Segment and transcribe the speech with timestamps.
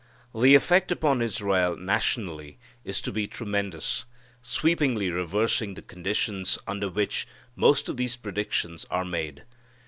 [0.33, 4.05] The effect upon Israel nationally is to be tremendous,
[4.41, 9.43] sweepingly reversing the conditions under which most of these predictions are made.